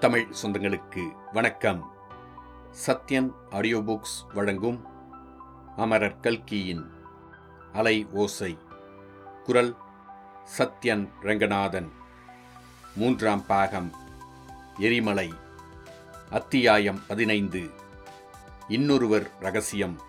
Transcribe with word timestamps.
தமிழ் 0.00 0.26
சொந்தங்களுக்கு 0.42 1.12
வணக்கம். 1.32 1.92
Sathyan 2.86 3.30
audio 3.50 3.78
books 3.78 4.34
வழங்கும் 4.34 4.84
அமரர் 5.76 6.20
கல்கியின் 6.20 6.90
அலை 7.72 8.06
ஓசை. 8.06 8.58
குரல் 9.44 9.76
சத்யன் 10.58 11.08
ரங்கநாதன். 11.20 11.90
மூன்றாம் 12.96 13.46
பாகம். 13.46 13.92
எரிமலை. 14.78 15.32
அத்தியாயம் 16.30 17.00
பதினைந்து. 17.08 17.70
இன்னொருவர் 18.68 19.30
ரகசியம். 19.40 20.00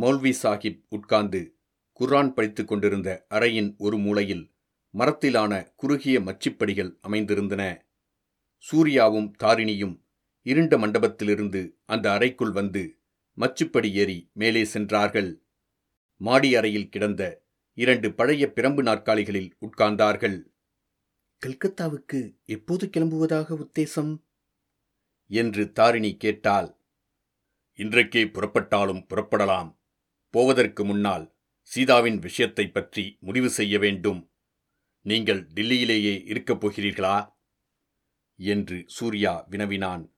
மௌல்வி 0.00 0.34
சாஹிப் 0.42 0.84
உட்கார்ந்து 0.88 1.56
குர்ஆன் 1.92 2.34
படித்துக் 2.34 2.68
கொண்டிருந்த 2.68 3.26
அறையின் 3.30 3.74
ஒரு 3.78 3.98
மூலையில் 3.98 4.51
மரத்திலான 4.98 5.72
குறுகிய 5.76 6.20
மச்சிப்படிகள் 6.20 6.98
அமைந்திருந்தன. 7.08 7.82
சூர்யாவும் 8.58 9.34
தாரிணியும் 9.38 10.00
இருண்ட 10.42 10.78
மண்டபத்திலிருந்து 10.78 11.72
அந்த 11.84 12.12
அறைக்குள் 12.12 12.50
வந்து 12.50 12.98
மச்சுப்படி 13.36 13.92
ஏறி 13.92 14.30
மேலே 14.32 14.64
சென்றார்கள். 14.64 15.42
மாடி 16.16 16.56
அறையில் 16.56 16.88
கிடந்த 16.88 17.46
இரண்டு 17.72 18.14
பழைய 18.14 18.52
பிரம்பு 18.54 18.82
நாற்காலிகளில் 18.82 19.50
உட்கார்ந்தார்கள். 19.60 20.50
கல்கத்தாவுக்கு 21.46 22.34
எப்போது 22.44 22.90
கிளம்புவதாக 22.96 23.54
உத்தேசம்? 23.54 24.22
என்று 25.26 25.72
தாரிணி 25.72 26.16
கேட்டாள். 26.16 26.76
இன்றைக்கே 27.76 28.24
புறப்பட்டாலும் 28.24 29.06
புறப்படலாம். 29.08 29.78
போவதற்கு 30.30 30.84
முன்னால் 30.84 31.36
சீதாவின் 31.62 32.18
விஷயத்தைப் 32.18 32.74
பற்றி 32.74 33.16
முடிவு 33.20 33.50
செய்ய 33.50 33.78
வேண்டும். 33.78 34.31
நீங்கள் 35.02 35.46
டில்லியிலேயே 35.46 36.24
இருக்கப் 36.24 36.66
போகிறீர்களா? 36.66 37.32
என்று 38.36 38.84
சூர்யா 38.86 39.46
வினவினான். 39.50 40.14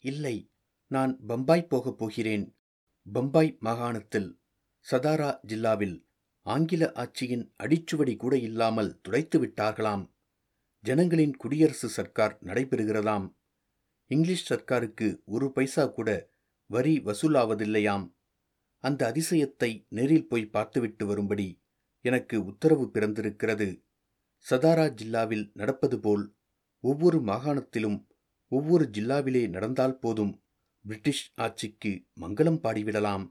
இல்லை 0.00 0.50
நான் 0.86 1.20
பம்பாய் 1.26 1.66
போகப் 1.66 1.98
போகிறேன். 1.98 2.56
பம்பாய் 3.12 3.56
மாகாணத்தில் 3.60 4.40
சதாரா 4.90 5.40
ஜில்லாவில் 5.46 6.04
ஆங்கில 6.42 6.92
ஆட்சியின் 6.94 7.52
அடிச்சுவடி 7.62 8.16
கூட 8.16 8.38
இல்லாமல் 8.38 9.00
துடைத்து 9.00 9.46
விட்டார்களாம். 9.46 10.12
ஜனங்களின் 10.80 11.36
குடியரசு 11.36 11.88
சர்க்கார் 11.88 12.38
நடைபெறுகிறதாம். 12.42 13.34
இங்கிலீஷ் 14.06 14.52
சர்க்காருக்கு 14.52 15.24
ஒரு 15.24 15.52
பைசா 15.52 15.86
கூட 15.86 16.30
வரி 16.66 16.98
வசூலாவதில்லையாம். 16.98 18.14
அந்த 18.78 19.12
அதிசயத்தை 19.12 19.86
நேரில் 19.88 20.28
போய் 20.28 20.46
பார்த்துவிட்டு 20.46 21.06
வரும்படி 21.06 21.62
எனக்கு 22.00 22.44
உத்தரவு 22.44 22.90
பிறந்திருக்கிறது. 22.90 23.84
சதாரா 24.50 24.86
ஜில்லாவில் 25.00 25.50
நடப்பது 25.54 26.00
போல் 26.00 26.36
ஒவ்வொரு 26.80 27.18
மாகாணத்திலும் 27.20 28.06
ஒவ்வொரு 28.48 28.90
ஜில்லாவிலே 28.92 29.48
நடந்தால் 29.48 29.98
போதும் 29.98 30.44
பிரிட்டிஷ் 30.84 31.32
ஆட்சிக்கு 31.34 32.06
மங்களம் 32.20 32.58
பாடிவிடலாம். 32.62 33.24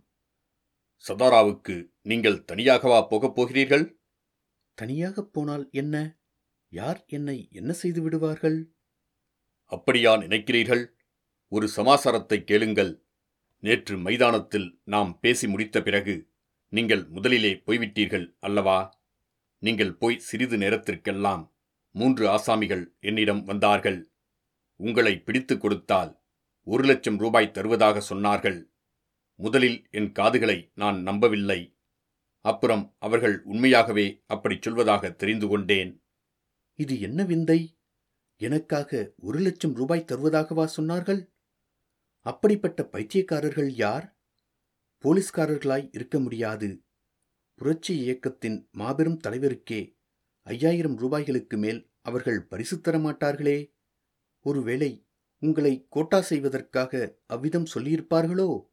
சதாராவுக்கு 1.03 1.91
நீங்கள் 2.01 2.43
தனியாகவா 2.51 3.07
போகப் 3.07 3.35
போகிறீர்கள்? 3.35 3.99
தனியாகப் 4.73 5.33
போனால் 5.33 5.69
என்ன? 5.71 6.19
யார் 6.71 7.03
என்னை 7.07 7.47
என்ன 7.51 7.73
செய்து 7.73 8.01
விடுவார்கள்? 8.01 8.73
அப்படியா 9.63 10.15
நினைக்கிறீர்கள்? 10.15 10.83
ஒரு 11.47 11.69
சமாசாரத்தை 11.75 12.43
கேளுங்கள். 12.43 13.05
நேற்று 13.59 13.97
மைதானத்தில் 13.97 14.79
நாம் 14.83 15.19
பேசி 15.19 15.47
முடித்த 15.47 15.81
பிறகு 15.81 16.15
நீங்கள் 16.69 17.05
முதலிலே 17.07 17.53
போய்விட்டீர்கள் 17.65 18.35
அல்லவா? 18.39 19.02
நீங்கள் 19.63 19.93
போய் 19.93 20.19
சிறிது 20.19 20.57
நேரத்திற்கெல்லாம் 20.57 21.55
மூன்று 21.91 22.27
ஆசாமிகள் 22.27 22.85
என்னிடம் 22.99 23.43
வந்தார்கள். 23.43 24.11
உங்களை 24.75 25.19
பிடித்துக் 25.19 25.61
கொடுத்தால் 25.61 26.21
ஒரு 26.63 26.83
லட்சம் 26.83 27.17
ரூபாய் 27.17 27.51
தருவதாக 27.51 28.01
சொன்னார்கள். 28.09 28.65
முதலில் 29.35 29.87
என் 29.91 30.11
காதுகளை 30.11 30.71
நான் 30.75 31.01
நம்பவில்லை. 31.01 31.77
அப்புறம் 32.41 32.95
அவர்கள் 32.99 33.43
உண்மையாகவே 33.43 34.23
அப்படிச் 34.25 34.67
சொல்வதாக 34.67 35.15
தெரிந்து 35.15 35.47
கொண்டேன். 35.47 36.03
இது 36.73 36.99
என்ன 36.99 37.23
விந்தை? 37.23 37.79
எனக்காக 38.37 39.13
ஒரு 39.17 39.39
லட்சம் 39.39 39.73
ரூபாய் 39.73 40.05
தருவதாகவா 40.07 40.67
சொன்னார்கள்? 40.77 41.31
அப்படிப்பட்ட 42.19 42.89
பைத்தியக்காரர்கள் 42.91 43.69
யார்? 43.69 44.19
போலீஸ்காரர்களாய் 45.03 45.89
இருக்க 45.91 46.19
முடியாது. 46.19 46.83
புரட்சி 47.55 47.97
இயக்கத்தின் 47.97 48.69
மாபெரும் 48.71 49.19
தலைவருக்கே 49.27 49.95
ஐயாயிரம் 50.41 50.97
ரூபாய்களுக்கு 50.97 51.57
மேல் 51.57 51.91
அவர்கள் 52.01 52.43
பரிசு 52.43 52.77
தரமாட்டார்களே 52.77 53.73
ஒருவேளை 54.39 55.05
உங்களை 55.37 55.85
கோட்டா 55.89 56.21
செய்வதற்காக 56.21 57.21
அவ்விதம் 57.25 57.67
சொல்லியிருப்பார்களோ? 57.75 58.67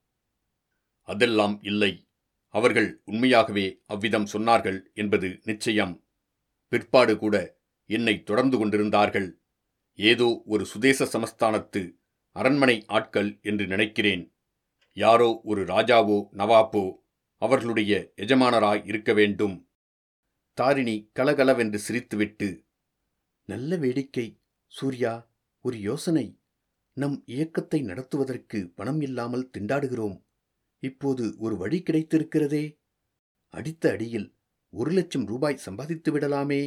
அதெல்லாம் 1.01 1.59
இல்லை. 1.63 2.09
அவர்கள் 2.49 3.03
உண்மையாகவே 3.05 3.83
அவ்விதம் 3.87 4.25
சொன்னார்கள் 4.25 4.83
என்பது 4.95 5.41
நிச்சயம். 5.45 6.07
பிற்பாடு 6.69 7.19
கூட 7.19 7.61
என்னை 7.87 8.23
தொடர்ந்து 8.23 8.59
கொண்டிருந்தார்கள். 8.59 9.43
ஏதோ 9.95 10.43
ஒரு 10.47 10.65
சுதேச 10.65 11.05
சமஸ்தானத்து 11.05 11.97
அரண்மனை 12.33 12.85
ஆட்கள் 12.87 13.39
என்று 13.43 13.67
நினைக்கிறேன். 13.67 14.35
யாரோ 14.93 15.41
ஒரு 15.45 15.65
ராஜாவோ 15.65 16.29
நவாப்போ 16.33 17.00
அவர்களுடைய 17.43 17.93
எஜமானராய் 18.17 18.83
இருக்க 18.85 19.13
வேண்டும். 19.13 19.57
தாரிணி 20.59 20.97
கலகலவென்று 21.13 21.79
சிரித்துவிட்டு 21.87 22.49
நல்ல 23.49 23.77
வேடிக்கை 23.77 24.27
சூர்யா! 24.73 25.13
ஒரு 25.65 25.81
யோசனை. 25.81 26.27
நம் 26.97 27.17
இயக்கத்தை 27.27 27.83
நடத்துவதற்கு 27.83 28.59
பணம் 28.75 29.01
இல்லாமல் 29.01 29.51
திண்டாடுகிறோம். 29.59 30.17
இப்போது 30.83 31.25
ஒரு 31.39 31.57
வழி 31.57 31.83
கிடைத்திருக்கிறதே. 31.83 32.65
அடித்த 33.55 33.91
அடியில் 33.91 34.29
ஒரு 34.73 34.91
லட்சம் 34.91 35.27
ரூபாய் 35.27 35.57
சம்பாதித்து 35.57 36.11
விடலாமே. 36.13 36.63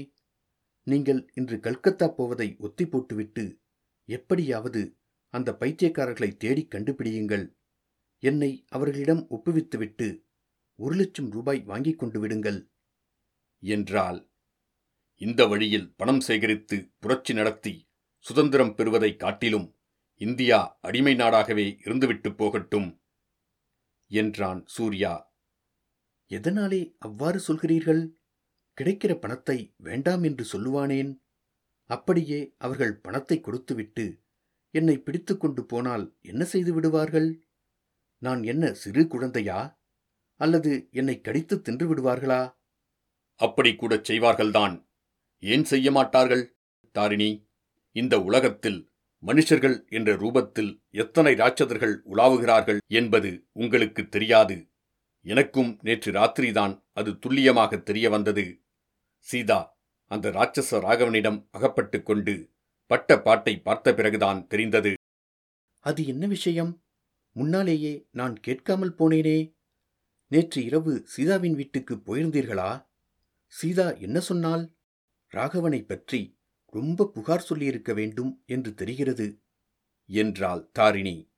நீங்கள் 0.87 1.21
இன்று 1.33 1.57
கல்கத்தா 1.59 2.07
போவதை 2.07 2.55
ஒத்தி 2.57 2.85
போட்டுவிட்டு 2.87 3.43
எப்படியாவது 4.09 4.81
அந்த 5.33 5.49
பைத்தியக்காரர்களை 5.59 6.37
தேடிக் 6.37 6.71
கண்டுபிடியுங்கள். 6.71 7.45
என்னை 8.23 8.51
அவர்களிடம் 8.69 9.23
ஒப்புவித்துவிட்டு 9.29 10.07
ஒரு 10.75 10.95
லட்சம் 10.95 11.29
ரூபாய் 11.29 11.59
வாங்கிக் 11.59 11.99
கொண்டு 11.99 12.19
விடுங்கள். 12.19 12.71
என்றால் 13.59 14.31
இந்த 15.15 15.47
வழியில் 15.47 15.95
பணம் 15.95 16.19
சேகரித்து 16.19 16.91
புரட்சி 16.99 17.33
நடத்தி 17.33 17.91
சுதந்திரம் 18.19 18.75
பெறுவதைக் 18.75 19.19
காட்டிலும் 19.19 19.77
இந்தியா 20.15 20.77
அடிமை 20.81 21.15
நாடாகவே 21.15 21.79
இருந்துவிட்டு 21.83 22.35
போகட்டும் 22.35 23.01
என்றான் 24.07 24.63
சூர்யா. 24.65 25.35
எதனாலே 26.29 26.95
அவ்வாறு 26.99 27.41
சொல்கிறீர்கள்? 27.47 28.09
கிடைக்கிற 28.81 29.19
பணத்தை 29.19 29.73
வேண்டாம் 29.77 30.23
என்று 30.23 30.45
சொல்லுவானேன்? 30.51 31.21
அப்படியே 31.85 32.55
அவர்கள் 32.57 32.95
பணத்தை 32.95 33.41
கொடுத்துவிட்டு 33.41 34.21
என்னை 34.69 34.97
பிடித்து 34.97 35.37
கொண்டு 35.37 35.65
போனால் 35.65 36.17
என்ன 36.21 36.43
செய்து 36.43 36.73
விடுவார்கள்? 36.73 37.47
நான் 38.17 38.43
என்ன 38.43 38.73
சிறு 38.73 39.07
குழந்தையா? 39.07 39.82
அல்லது 40.35 40.87
என்னை 40.91 41.21
கடித்து 41.21 41.61
தின்று 41.61 41.95
விடுவார்களா? 41.95 42.55
அப்படி 43.35 43.75
கூட 43.75 43.95
செய்வார்கள்தான். 43.95 44.87
ஏன் 45.39 45.63
செய்ய 45.63 45.91
மாட்டார்கள்? 45.91 46.57
தாரிணி 46.91 47.47
இந்த 47.91 48.21
உலகத்தில் 48.21 48.91
மனுஷர்கள் 49.25 49.89
என்ற 49.89 50.15
ரூபத்தில் 50.15 50.83
எத்தனை 50.89 51.33
ராட்சதர்கள் 51.33 52.01
உலாவுகிறார்கள் 52.11 52.77
என்பது 52.87 53.47
உங்களுக்கு 53.51 54.09
தெரியாது. 54.09 54.67
எனக்கும் 55.25 55.79
நேற்று 55.81 56.11
ராத்திரிதான் 56.11 56.83
அது 56.93 57.19
துல்லியமாக 57.19 57.77
தெரிய 57.77 58.09
வந்தது 58.09 58.61
சீதா 59.19 59.77
அந்த 60.05 60.29
ராட்சச 60.29 60.79
ராகவனிடம் 60.79 61.47
அகப்பட்டுக் 61.51 62.05
கொண்டு 62.05 62.51
பட்ட 62.85 63.19
பாட்டை 63.19 63.59
பார்த்த 63.59 63.93
பிறகுதான் 63.93 64.47
தெரிந்தது. 64.47 64.93
அது 65.79 66.07
என்ன 66.07 66.27
விஷயம்? 66.27 66.83
முன்னாலேயே 67.31 68.07
நான் 68.11 68.39
கேட்காமல் 68.39 68.95
போனேனே. 68.95 69.55
நேற்று 70.33 70.63
இரவு 70.63 71.05
சீதாவின் 71.15 71.55
வீட்டுக்கு 71.55 71.95
போயிருந்தீர்களா? 71.95 72.87
சீதா 73.47 73.97
என்ன 73.97 74.19
சொன்னாள்? 74.19 74.73
ராகவனை 75.31 75.85
பற்றி 75.85 76.37
ரொம்ப 76.65 77.07
புகார் 77.07 77.41
சொல்லியிருக்க 77.41 77.93
வேண்டும் 77.93 78.43
என்று 78.45 78.73
தெரிகிறது 78.73 79.39
என்றாள் 80.05 80.69
தாரிணி. 80.71 81.31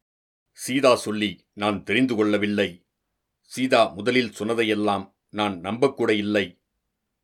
சீதா 0.51 0.95
சொல்லி 0.95 1.47
நான் 1.53 1.83
தெரிந்து 1.83 2.15
கொள்ளவில்லை. 2.15 2.85
சீதா 3.43 3.87
முதலில் 3.87 4.31
சொன்னதையெல்லாம் 4.31 5.17
நான் 5.29 5.59
நம்பக்கூட 5.59 6.09
இல்லை. 6.09 6.59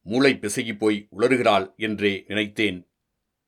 மூளை 0.01 0.33
பிசகி 0.33 0.77
போய் 0.77 1.07
உளறுகிறாள் 1.17 1.75
என்றே 1.75 2.23
நினைத்தேன். 2.27 2.87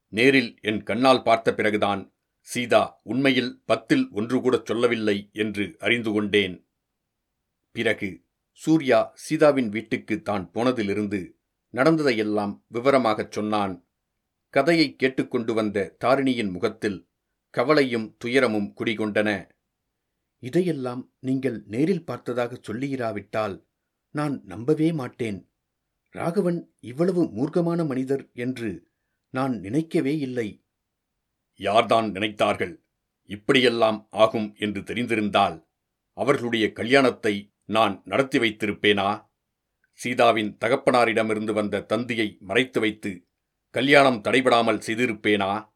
நேரில் 0.07 0.57
என் 0.61 0.83
கண்ணால் 0.83 1.23
பார்த்த 1.23 1.53
பிறகுதான் 1.53 2.13
சீதா 2.41 2.99
உண்மையில் 3.03 3.63
பத்தில் 3.65 4.09
ஒன்று 4.11 4.41
கூட 4.41 4.61
சொல்லவில்லை 4.63 5.29
என்று 5.31 5.75
அறிந்து 5.79 6.11
கொண்டேன். 6.11 6.62
பிறகு 7.77 8.25
சூர்யா 8.51 9.13
சீதாவின் 9.13 9.69
வீட்டுக்கு 9.69 10.21
தான் 10.21 10.51
போனதிலிருந்து 10.53 11.35
நடந்ததையெல்லாம் 11.69 12.65
விவரமாகச் 12.67 13.31
சொன்னான். 13.31 13.73
கதையை 14.49 14.95
கேட்டுக்கொண்டு 14.95 15.53
வந்த 15.53 15.95
தாரிணியின் 15.99 16.51
முகத்தில் 16.51 17.09
கவலையும் 17.49 18.15
துயரமும் 18.17 18.73
குடிகொண்டன. 18.77 19.29
இதையெல்லாம் 20.39 21.13
நீங்கள் 21.19 21.63
நேரில் 21.67 22.05
பார்த்ததாக 22.05 22.59
சொல்லியிராவிட்டால் 22.67 23.55
நான் 24.11 24.41
நம்பவே 24.45 24.93
மாட்டேன். 24.93 25.39
ராகவன் 26.09 26.75
இவ்வளவு 26.79 27.21
மூர்க்கமான 27.23 27.85
மனிதர் 27.87 28.29
என்று 28.33 28.91
நான் 29.29 29.59
நினைக்கவே 29.59 30.17
இல்லை. 30.17 30.47
யார்தான் 31.59 32.07
நினைத்தார்கள்? 32.11 32.73
இப்படியெல்லாம் 33.29 34.07
ஆகும் 34.11 34.55
என்று 34.55 34.81
தெரிந்திருந்தால் 34.81 35.57
அவர்களுடைய 36.17 36.71
கல்யாணத்தை 36.71 37.52
நான் 37.73 38.01
நடத்தி 38.05 38.39
வைத்திருப்பேனா? 38.39 39.29
சீதாவின் 39.91 40.57
தகப்பனாரிடமிருந்து 40.65 41.53
வந்த 41.53 41.81
தந்தியை 41.81 42.37
மறைத்து 42.39 42.79
வைத்து 42.79 43.27
கல்யாணம் 43.69 44.21
தடைபடாமல் 44.21 44.81
செய்திருப்பேனா? 44.87 45.73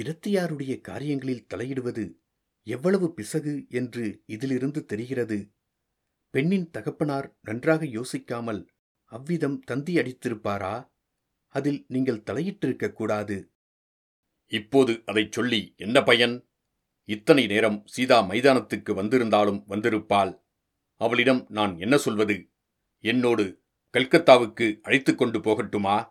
பிரத்தியாருடைய 0.00 0.80
காரியங்களில் 0.80 1.46
தலையிடுவது 1.54 2.12
எவ்வளவு 2.62 3.14
பிசகு 3.14 3.66
என்று 3.68 4.22
இதிலிருந்து 4.26 4.84
தெரிகிறது. 4.84 5.52
பெண்ணின் 6.30 6.70
தகப்பனார் 6.70 7.36
நன்றாக 7.40 7.84
யோசிக்காமல் 7.84 8.66
அவ்விதம் 9.04 9.60
தந்தி 9.60 9.94
அடித்திருப்பாரா? 9.94 10.92
அதில் 11.48 11.84
நீங்கள் 11.88 12.22
தலையிட்டிருக்கக் 12.22 12.92
கூடாது. 12.92 13.52
இப்போது 14.46 15.02
அதைச் 15.06 15.32
சொல்லி 15.32 15.74
என்ன 15.76 16.02
பயன்? 16.02 16.48
இத்தனை 17.04 17.46
நேரம் 17.46 17.82
சீதா 17.86 18.28
மைதானத்துக்கு 18.28 18.94
வந்திருந்தாலும் 18.94 19.64
வந்திருப்பாள். 19.68 20.40
அவளிடம் 21.02 21.46
நான் 21.48 21.78
என்ன 21.78 21.96
சொல்வது? 21.96 22.50
என்னோடு 22.98 23.62
கல்கத்தாவுக்கு 23.92 24.80
அழைத்து 24.80 25.14
கொண்டு 25.14 25.38
போகட்டுமா? 25.38 26.08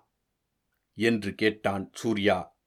என்று 0.94 1.36
கேட்டான் 1.36 1.92
சூர்யா. 1.94 2.60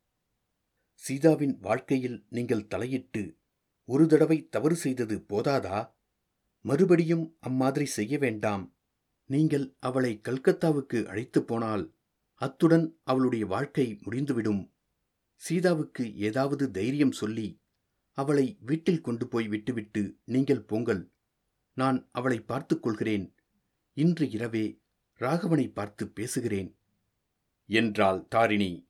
சீதாவின் 0.95 1.59
வாழ்க்கையில் 1.61 2.27
நீங்கள் 2.29 2.67
தலையிட்டு 2.67 3.39
ஒரு 3.85 4.07
தடவை 4.07 4.49
தவறு 4.49 4.77
செய்தது 4.77 5.25
போதாதா? 5.29 5.95
மறுபடியும் 6.61 7.37
அம்மாதிரி 7.41 7.85
செய்ய 7.85 8.19
வேண்டாம். 8.19 8.77
நீங்கள் 9.25 9.77
அவளை 9.79 10.21
கல்கத்தாவுக்கு 10.23 11.07
அழைத்துப் 11.07 11.47
போனால் 11.47 11.95
அத்துடன் 12.35 13.01
அவளுடைய 13.05 13.47
வாழ்க்கை 13.47 13.99
முடிந்துவிடும். 14.03 14.75
சீதாவுக்கு 15.37 16.17
ஏதாவது 16.17 16.71
தைரியம் 16.71 17.13
சொல்லி 17.13 17.63
அவளை 18.13 18.59
வீட்டில் 18.61 19.01
கொண்டு 19.01 19.29
போய் 19.29 19.49
விட்டுவிட்டு 19.49 20.19
நீங்கள் 20.25 20.63
போங்கள். 20.63 21.14
நான் 21.75 22.09
அவளை 22.13 22.41
பார்த்துக் 22.41 22.83
கொள்கிறேன் 22.83 23.35
இன்று 23.93 24.31
இரவே 24.31 24.81
ராகவனை 25.21 25.73
பார்த்து 25.73 26.09
பேசுகிறேன். 26.09 26.77
என்றாள் 27.67 28.29
தாரிணி. 28.29 28.89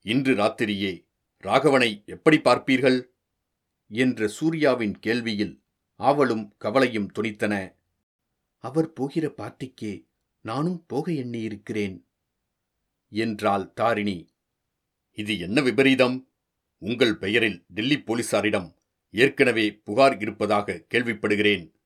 இன்று 0.00 0.34
ராத்திரியே 0.34 1.06
ராகவனை 1.42 2.04
எப்படி 2.04 2.36
பார்ப்பீர்கள்? 2.36 3.04
என்ற 3.88 4.28
சூர்யாவின் 4.28 4.98
கேள்வியில் 5.06 5.60
ஆவலும் 5.98 6.50
கவலையும் 6.58 7.10
துணித்தன. 7.12 7.74
அவர் 8.58 8.92
போகிற 8.92 9.28
பார்ட்டிக்கே 9.28 10.06
நானும் 10.40 10.84
போக 10.86 11.12
எண்ணியிருக்கிறேன். 11.12 12.04
என்றாள் 13.08 13.72
தாரிணி. 13.72 14.28
இது 15.10 15.38
என்ன 15.38 15.60
விபரீதம்? 15.60 16.30
உங்கள் 16.78 17.16
பெயரில் 17.16 17.64
டெல்லி 17.68 17.96
போலீசாரிடம் 17.96 18.74
ஏற்கனவே 19.10 19.72
புகார் 19.72 20.20
இருப்பதாக 20.20 20.84
கேள்விப்படுகிறேன். 20.94 21.79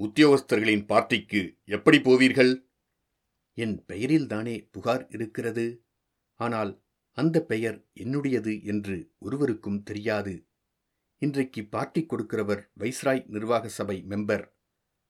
உத்தியோகஸ்தர்களின் 0.00 0.84
பார்ட்டிக்கு 0.84 1.58
எப்படி 1.64 1.98
போவீர்கள்? 1.98 2.64
என் 3.54 3.84
பெயரில்தானே 3.88 4.68
புகார் 4.70 5.06
இருக்கிறது. 5.10 5.82
ஆனால் 6.34 6.82
அந்த 7.10 7.42
பெயர் 7.42 7.88
என்னுடையது 7.94 8.64
என்று 8.64 9.12
ஒருவருக்கும் 9.18 9.82
தெரியாது. 9.82 10.46
இன்றைக்கு 11.18 11.64
பார்ட்டி 11.64 12.06
கொடுக்கிறவர் 12.08 12.62
வைஸ்ராய் 12.78 13.26
நிர்வாக 13.26 13.68
சபை 13.68 14.04
மெம்பர். 14.08 14.44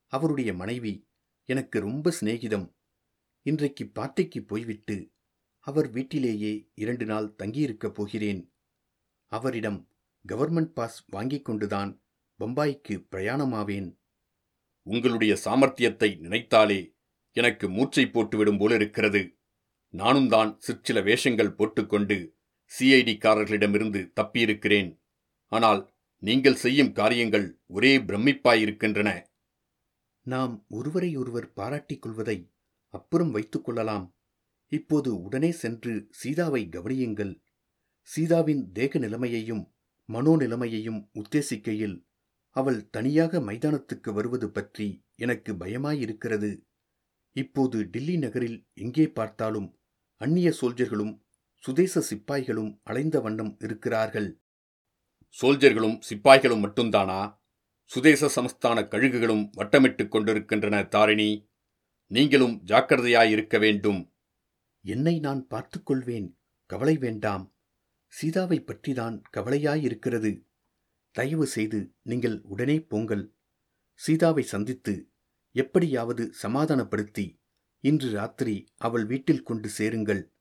அவருடைய 0.06 0.54
மனைவி 0.54 1.08
எனக்கு 1.44 1.80
ரொம்ப 1.80 2.12
சிநேகிதம். 2.20 2.74
இன்றைக்கு 3.42 3.84
பார்ட்டிக்கு 3.84 4.46
போய்விட்டு 4.46 5.12
அவர் 5.58 5.90
வீட்டிலேயே 5.90 6.70
இரண்டு 6.74 7.04
நாள் 7.04 7.34
தங்கியிருக்கப் 7.42 7.94
போகிறேன். 7.94 8.52
அவரிடம் 9.26 9.88
கவர்மெண்ட் 10.28 10.72
பாஸ் 10.72 11.04
வாங்கிக் 11.06 11.44
கொண்டுதான் 11.44 12.02
பம்பாய்க்கு 12.40 13.06
பிரயாணமாவேன். 13.10 13.99
உங்களுடைய 14.92 15.32
சாமர்த்தியத்தை 15.44 16.10
நினைத்தாலே 16.20 16.80
எனக்கு 17.36 17.66
மூச்சை 17.68 18.04
போட்டுவிடும் 18.06 18.58
போலிருக்கிறது 18.58 19.22
நானும் 19.94 20.28
தான் 20.28 20.50
சிற்சில 20.58 20.98
வேஷங்கள் 21.00 21.56
போட்டுக்கொண்டு 21.58 22.16
சிஐடிக்காரர்களிடமிருந்து 22.72 24.00
தப்பியிருக்கிறேன். 24.18 24.90
ஆனால் 25.52 25.80
நீங்கள் 26.22 26.60
செய்யும் 26.64 26.92
காரியங்கள் 26.92 27.46
ஒரே 27.66 27.92
பிரமிப்பாயிருக்கின்றன. 27.98 29.10
நாம் 30.26 30.54
ஒருவரையொருவர் 30.68 31.48
பாராட்டிக் 31.52 32.02
கொள்வதை 32.02 32.38
அப்புறம் 32.94 33.30
வைத்துக் 33.30 33.64
கொள்ளலாம். 33.64 34.06
இப்போது 34.72 35.10
உடனே 35.22 35.50
சென்று 35.62 35.92
சீதாவை 36.10 36.62
கவனியுங்கள். 36.70 37.32
சீதாவின் 38.08 38.62
தேக 38.72 38.98
நிலைமையையும் 38.98 39.64
மனோ 40.08 40.32
நிலைமையையும் 40.36 41.00
உத்தேசிக்கையில் 41.14 41.96
அவள் 42.50 42.90
தனியாக 42.90 43.40
மைதானத்துக்கு 43.40 44.12
வருவது 44.12 44.50
பற்றி 44.50 45.04
எனக்கு 45.14 45.52
பயமாயிருக்கிறது. 45.52 46.60
இப்போது 47.32 47.90
டில்லி 47.90 48.18
நகரில் 48.18 48.66
எங்கே 48.74 49.08
பார்த்தாலும் 49.08 49.78
அந்நிய 50.16 50.52
சோல்ஜர்களும் 50.60 51.20
சுதேச 51.58 52.14
சிப்பாய்களும் 52.14 52.80
அலைந்த 52.90 53.22
வண்ணம் 53.22 53.56
இருக்கிறார்கள். 53.60 54.40
சோல்ஜர்களும் 55.42 56.00
சிப்பாய்களும் 56.10 56.62
மட்டும்தானா? 56.64 57.38
சுதேச 57.84 58.42
சமஸ்தான 58.42 58.88
கழுகுகளும் 58.88 59.50
வட்டமிட்டுக் 59.56 60.08
கொண்டிருக்கின்றன 60.08 60.84
தாரிணி. 60.84 61.48
நீங்களும் 62.06 62.62
ஜாக்கிரதையாயிருக்க 62.64 63.58
வேண்டும். 63.58 64.12
என்னை 64.82 65.18
நான் 65.18 65.46
பார்த்துக் 65.46 65.86
கொள்வேன். 65.86 66.38
கவலை 66.66 66.96
வேண்டாம். 66.96 67.54
சீதாவை 68.06 68.60
பற்றிதான் 68.60 69.22
கவலையாயிருக்கிறது. 69.36 70.48
தயவு 71.10 71.46
செய்து 71.46 71.94
நீங்கள் 72.02 72.40
உடனே 72.42 72.80
போங்கள். 72.80 73.34
சீதாவை 73.94 74.42
சந்தித்து 74.42 75.10
எப்படியாவது 75.52 76.32
சமாதானப்படுத்தி 76.32 77.38
இன்று 77.80 78.10
ராத்திரி 78.10 78.66
அவள் 78.76 79.04
வீட்டில் 79.04 79.42
கொண்டு 79.42 79.68
சேருங்கள். 79.68 80.34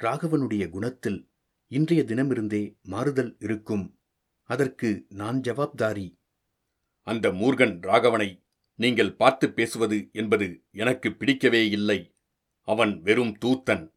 ராகவனுடைய 0.00 0.68
குணத்தில் 0.68 1.30
இன்றைய 1.66 2.04
தினமிருந்தே 2.04 2.78
மாறுதல் 2.82 3.36
இருக்கும். 3.38 3.98
அதற்கு 4.42 5.06
நான் 5.08 5.40
ஜவாப்தாரி. 5.40 6.20
அந்த 7.00 7.28
மூர்கன் 7.32 7.80
ராகவனை 7.80 8.42
நீங்கள் 8.74 9.16
பார்த்து 9.16 9.52
பேசுவது 9.52 10.08
என்பது 10.12 10.64
எனக்கு 10.70 11.12
பிடிக்கவே 11.12 11.68
இல்லை. 11.68 12.16
அவன் 12.68 13.02
வெறும் 13.02 13.38
தூத்தன். 13.44 13.92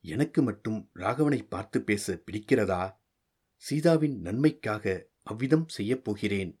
எனக்கு 0.00 0.42
மட்டும் 0.42 0.90
ராகவனை 0.94 1.46
பார்த்து 1.48 1.82
பேச 1.82 2.22
பிடிக்கிறதா? 2.26 3.02
சீதாவின் 3.64 4.20
நன்மைக்காக 4.20 5.10
அவ்விதம் 5.22 5.68
செய்யப் 5.68 6.04
போகிறேன். 6.04 6.60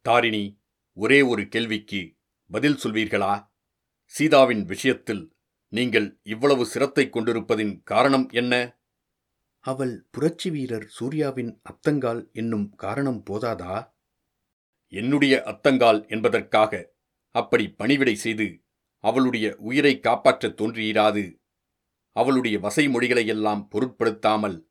தாரிணி 0.00 0.60
ஒரே 0.92 1.22
ஒரு 1.22 1.48
கேள்விக்கு 1.48 2.16
பதில் 2.46 2.74
சொல்வீர்களா? 2.74 3.50
சீதாவின் 4.06 4.64
விஷயத்தில் 4.64 5.36
நீங்கள் 5.68 6.20
இவ்வளவு 6.22 6.66
சிரத்தை 6.66 7.10
கொண்டிருப்பதின் 7.10 7.82
காரணம் 7.82 8.28
என்ன? 8.28 8.76
அவள் 9.58 10.06
புரட்சி 10.10 10.50
வீரர் 10.50 10.86
சூர்யாவின் 10.86 11.60
அத்தங்கால் 11.62 12.32
என்னும் 12.32 12.74
காரணம் 12.74 13.22
போதாதா? 13.30 13.96
என்னுடைய 14.86 15.42
அத்தங்கால் 15.46 16.08
என்பதற்காக 16.08 16.96
அப்படி 17.30 17.70
பணிவிடை 17.70 18.14
செய்து 18.14 18.62
அவளுடைய 18.98 19.56
உயிரை 19.58 20.00
காப்பாற்றத் 20.00 20.56
தோன்றியிராது 20.60 21.24
அவளுடைய 22.12 22.58
வசை 22.58 22.88
மொழிகளையெல்லாம் 22.88 23.68
பொருட்படுத்தாமல் 23.68 24.67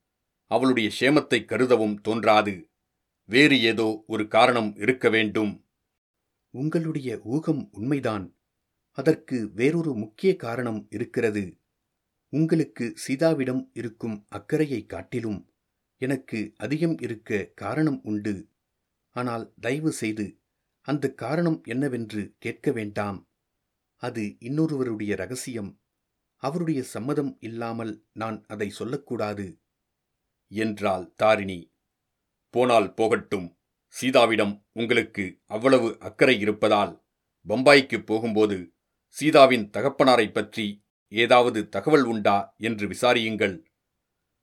அவளுடைய 0.51 0.89
சேமத்தை 0.99 1.39
கருதவும் 1.43 1.95
தோன்றாது. 2.01 2.69
வேறு 3.29 3.61
ஏதோ 3.61 4.03
ஒரு 4.07 4.27
காரணம் 4.27 4.75
இருக்க 4.75 5.09
வேண்டும். 5.09 5.65
உங்களுடைய 6.53 7.19
ஊகம் 7.23 7.69
உண்மைதான். 7.71 8.25
அதற்கு 8.97 9.51
வேறொரு 9.53 9.93
முக்கிய 9.93 10.35
காரணம் 10.35 10.87
இருக்கிறது. 10.89 11.43
உங்களுக்கு 12.33 12.85
சீதாவிடம் 13.07 13.69
இருக்கும் 13.73 14.25
அக்கறையை 14.29 14.85
காட்டிலும் 14.85 15.39
எனக்கு 16.01 16.53
அதிகம் 16.57 16.97
இருக்க 16.97 17.51
காரணம் 17.55 17.99
உண்டு. 18.03 18.49
ஆனால் 19.15 19.53
தயவு 19.59 19.91
செய்து 19.91 20.39
அந்த 20.81 21.13
காரணம் 21.13 21.63
என்னவென்று 21.63 22.35
கேட்க 22.37 22.71
வேண்டாம். 22.71 23.27
அது 24.03 24.23
இன்னொருவருடைய 24.39 25.15
ரகசியம். 25.15 25.71
அவருடைய 26.43 26.83
சம்மதம் 26.83 27.37
இல்லாமல் 27.39 27.93
நான் 28.13 28.45
அதை 28.47 28.69
சொல்லக்கூடாது. 28.69 29.45
என்றாள் 30.47 31.13
தாரிணி. 31.13 31.73
போனால் 32.49 32.93
போகட்டும். 32.93 33.57
சீதாவிடம் 34.01 34.65
உங்களுக்கு 34.71 35.41
அவ்வளவு 35.45 35.97
அக்கறை 35.99 36.39
இருப்பதால் 36.39 37.05
பம்பாய்க்கு 37.47 38.05
போகும்போது 38.05 38.73
சீதாவின் 39.07 39.69
தகப்பனாரைப் 39.69 40.33
பற்றி 40.33 40.85
ஏதாவது 41.07 41.69
தகவல் 41.69 42.03
உண்டா 42.03 42.53
என்று 42.57 42.87
விசாரியுங்கள். 42.87 43.63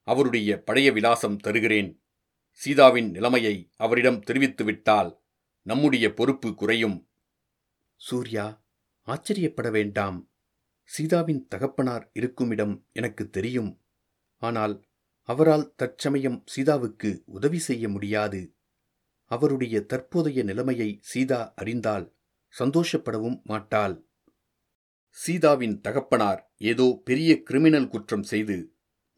அவருடைய 0.02 0.62
பழைய 0.62 0.92
விலாசம் 0.92 1.36
தருகிறேன். 1.36 2.04
சீதாவின் 2.52 3.10
நிலைமையை 3.10 3.70
அவரிடம் 3.76 4.20
தெரிவித்துவிட்டால் 4.20 5.22
நம்முடைய 5.62 6.12
பொறுப்பு 6.12 6.54
குறையும். 6.54 7.08
சூர்யா 7.96 8.64
ஆச்சரியப்பட 9.02 9.70
வேண்டாம். 9.70 10.30
சீதாவின் 10.84 11.48
தகப்பனார் 11.48 12.10
இருக்குமிடம் 12.12 12.86
எனக்கு 12.92 13.30
தெரியும். 13.30 13.84
ஆனால் 14.36 14.84
அவரால் 15.28 15.66
தற்சமயம் 15.76 16.38
சீதாவுக்கு 16.44 17.10
உதவி 17.26 17.58
செய்ய 17.58 17.88
முடியாது. 17.88 18.40
அவருடைய 19.30 19.76
தற்போதைய 19.82 20.42
நிலைமையை 20.42 20.98
சீதா 21.00 21.52
அறிந்தால் 21.54 22.06
சந்தோஷப்படவும் 22.54 23.38
மாட்டாள். 23.42 23.96
சீதாவின் 25.18 25.80
தகப்பனார் 25.80 26.40
ஏதோ 26.62 27.00
பெரிய 27.04 27.42
கிரிமினல் 27.42 27.88
குற்றம் 27.88 28.22
செய்து 28.22 28.56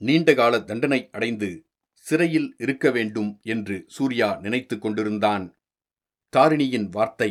நீண்டகால 0.01 0.61
தண்டனை 0.61 1.09
அடைந்து 1.11 1.67
சிறையில் 1.99 2.49
இருக்க 2.59 2.91
வேண்டும் 2.91 3.41
என்று 3.43 3.85
சூர்யா 3.87 4.29
நினைத்து 4.41 4.79
கொண்டிருந்தான். 4.79 5.45
தாரிணியின் 6.33 6.89
வார்த்தை 6.89 7.31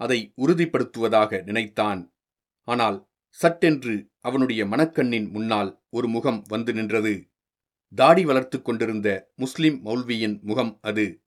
அதை 0.00 0.18
உறுதிப்படுத்துவதாக 0.36 1.42
நினைத்தான். 1.44 2.00
ஆனால் 2.68 2.98
சட்டென்று 3.38 3.94
அவனுடைய 4.20 4.66
மனக்கண்ணின் 4.66 5.28
முன்னால் 5.30 5.70
ஒரு 5.88 6.08
முகம் 6.08 6.40
வந்து 6.48 6.72
நின்றது. 6.72 7.14
தாடி 7.94 8.24
வளர்த்துக் 8.24 8.64
கொண்டிருந்த 8.64 9.32
முஸ்லிம் 9.36 9.84
மௌல்வியின் 9.84 10.40
முகம் 10.40 10.78
அது. 10.82 11.24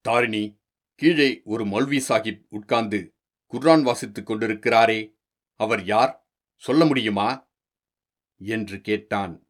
தாரிணி 0.00 0.60
கீழே 0.94 1.40
ஒரு 1.44 1.64
மௌல்வி 1.64 2.00
சாஹிப் 2.08 2.46
உட்கார்ந்து 2.48 3.16
குர்ஆன் 3.46 3.82
வாசித்துக் 3.82 4.30
கொண்டிருக்கிறாரே 4.30 5.16
அவர் 5.54 5.84
யார்? 5.84 6.28
சொல்ல 6.56 6.84
முடியுமா? 6.84 7.50
என்று 8.36 8.80
கேட்டான். 8.80 9.48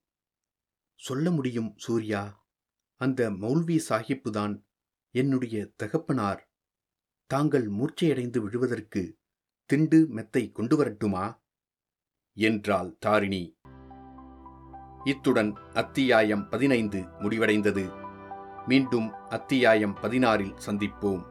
சொல்ல 0.94 1.30
முடியும் 1.30 1.74
சூர்யா 1.76 2.46
அந்த 2.96 3.30
மௌல்வி 3.30 3.80
சாஹிப்புதான் 3.88 4.64
என்னுடைய 5.10 5.72
தகப்பனார். 5.76 6.50
தாங்கள் 7.26 7.70
மூர்ச்சையடைந்து 7.70 8.38
விழுவதற்கு 8.38 9.18
திண்டு 9.64 10.06
மெத்தை 10.08 10.50
கொண்டு 10.50 10.76
வரட்டுமா? 10.76 11.44
என்றாள் 12.32 12.96
தாரிணி. 12.98 13.58
இத்துடன் 15.04 15.56
அத்தியாயம் 15.74 16.48
பதினைந்து 16.48 17.04
முடிவடைந்தது. 17.18 17.92
மீண்டும் 18.66 19.12
அத்தியாயம் 19.28 19.96
பதினாறில் 20.02 20.54
சந்திப்போம். 20.66 21.24